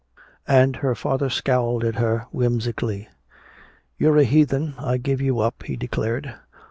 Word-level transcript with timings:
And 0.47 0.77
her 0.77 0.95
father 0.95 1.29
scowled 1.29 1.83
at 1.83 1.97
her 1.97 2.25
whimsically. 2.31 3.07
"You're 3.99 4.17
a 4.17 4.23
heathen. 4.23 4.73
I 4.79 4.97
give 4.97 5.21
you 5.21 5.41
up," 5.41 5.61
he 5.61 5.75
declared. 5.75 6.33